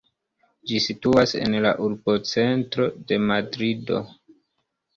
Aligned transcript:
Ĝi 0.71 0.79
situas 0.85 1.33
en 1.41 1.59
la 1.67 1.75
urbocentro 1.89 2.89
de 3.13 3.23
Madrido. 3.29 4.05